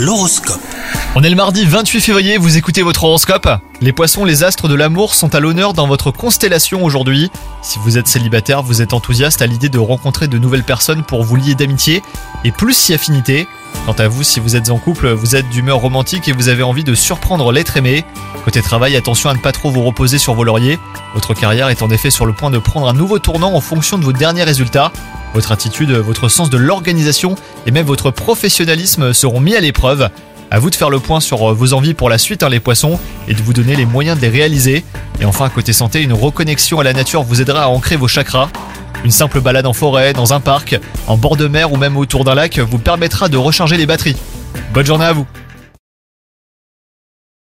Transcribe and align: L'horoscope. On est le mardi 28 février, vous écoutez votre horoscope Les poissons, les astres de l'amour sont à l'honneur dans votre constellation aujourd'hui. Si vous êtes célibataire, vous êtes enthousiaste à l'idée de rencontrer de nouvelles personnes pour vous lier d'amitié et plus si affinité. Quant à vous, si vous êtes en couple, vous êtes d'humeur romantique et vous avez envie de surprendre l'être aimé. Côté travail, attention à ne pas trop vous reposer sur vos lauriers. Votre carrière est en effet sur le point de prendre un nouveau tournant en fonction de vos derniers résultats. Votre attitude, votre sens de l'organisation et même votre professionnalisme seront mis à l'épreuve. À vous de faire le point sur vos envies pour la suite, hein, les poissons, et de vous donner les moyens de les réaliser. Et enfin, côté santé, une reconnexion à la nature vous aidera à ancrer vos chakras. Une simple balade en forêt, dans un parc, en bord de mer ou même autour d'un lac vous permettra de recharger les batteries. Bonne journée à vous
L'horoscope. 0.00 0.62
On 1.14 1.22
est 1.22 1.28
le 1.28 1.36
mardi 1.36 1.66
28 1.66 2.00
février, 2.00 2.38
vous 2.38 2.56
écoutez 2.56 2.80
votre 2.80 3.04
horoscope 3.04 3.46
Les 3.82 3.92
poissons, 3.92 4.24
les 4.24 4.42
astres 4.44 4.66
de 4.66 4.74
l'amour 4.74 5.14
sont 5.14 5.34
à 5.34 5.40
l'honneur 5.40 5.74
dans 5.74 5.86
votre 5.86 6.10
constellation 6.10 6.82
aujourd'hui. 6.82 7.30
Si 7.60 7.78
vous 7.84 7.98
êtes 7.98 8.06
célibataire, 8.08 8.62
vous 8.62 8.80
êtes 8.80 8.94
enthousiaste 8.94 9.42
à 9.42 9.46
l'idée 9.46 9.68
de 9.68 9.78
rencontrer 9.78 10.26
de 10.26 10.38
nouvelles 10.38 10.64
personnes 10.64 11.02
pour 11.02 11.22
vous 11.22 11.36
lier 11.36 11.54
d'amitié 11.54 12.02
et 12.44 12.50
plus 12.50 12.72
si 12.72 12.94
affinité. 12.94 13.46
Quant 13.84 13.92
à 13.92 14.08
vous, 14.08 14.22
si 14.22 14.40
vous 14.40 14.56
êtes 14.56 14.70
en 14.70 14.78
couple, 14.78 15.10
vous 15.10 15.36
êtes 15.36 15.50
d'humeur 15.50 15.76
romantique 15.76 16.28
et 16.28 16.32
vous 16.32 16.48
avez 16.48 16.62
envie 16.62 16.84
de 16.84 16.94
surprendre 16.94 17.52
l'être 17.52 17.76
aimé. 17.76 18.06
Côté 18.46 18.62
travail, 18.62 18.96
attention 18.96 19.28
à 19.28 19.34
ne 19.34 19.38
pas 19.38 19.52
trop 19.52 19.70
vous 19.70 19.84
reposer 19.84 20.16
sur 20.16 20.32
vos 20.32 20.44
lauriers. 20.44 20.78
Votre 21.12 21.34
carrière 21.34 21.68
est 21.68 21.82
en 21.82 21.90
effet 21.90 22.08
sur 22.08 22.24
le 22.24 22.32
point 22.32 22.50
de 22.50 22.58
prendre 22.58 22.88
un 22.88 22.94
nouveau 22.94 23.18
tournant 23.18 23.52
en 23.52 23.60
fonction 23.60 23.98
de 23.98 24.04
vos 24.04 24.14
derniers 24.14 24.44
résultats. 24.44 24.92
Votre 25.34 25.52
attitude, 25.52 25.92
votre 25.92 26.28
sens 26.28 26.50
de 26.50 26.58
l'organisation 26.58 27.36
et 27.66 27.70
même 27.70 27.86
votre 27.86 28.10
professionnalisme 28.10 29.12
seront 29.12 29.40
mis 29.40 29.54
à 29.54 29.60
l'épreuve. 29.60 30.10
À 30.50 30.58
vous 30.58 30.70
de 30.70 30.74
faire 30.74 30.90
le 30.90 30.98
point 30.98 31.20
sur 31.20 31.54
vos 31.54 31.72
envies 31.72 31.94
pour 31.94 32.08
la 32.08 32.18
suite, 32.18 32.42
hein, 32.42 32.48
les 32.48 32.58
poissons, 32.58 32.98
et 33.28 33.34
de 33.34 33.42
vous 33.42 33.52
donner 33.52 33.76
les 33.76 33.86
moyens 33.86 34.16
de 34.16 34.22
les 34.22 34.28
réaliser. 34.28 34.84
Et 35.20 35.24
enfin, 35.24 35.48
côté 35.48 35.72
santé, 35.72 36.02
une 36.02 36.12
reconnexion 36.12 36.80
à 36.80 36.84
la 36.84 36.92
nature 36.92 37.22
vous 37.22 37.40
aidera 37.40 37.64
à 37.64 37.68
ancrer 37.68 37.96
vos 37.96 38.08
chakras. 38.08 38.48
Une 39.04 39.12
simple 39.12 39.40
balade 39.40 39.66
en 39.66 39.72
forêt, 39.72 40.12
dans 40.12 40.32
un 40.32 40.40
parc, 40.40 40.78
en 41.06 41.16
bord 41.16 41.36
de 41.36 41.46
mer 41.46 41.72
ou 41.72 41.76
même 41.76 41.96
autour 41.96 42.24
d'un 42.24 42.34
lac 42.34 42.58
vous 42.58 42.78
permettra 42.78 43.28
de 43.28 43.36
recharger 43.36 43.76
les 43.76 43.86
batteries. 43.86 44.16
Bonne 44.74 44.86
journée 44.86 45.04
à 45.06 45.12
vous 45.12 45.26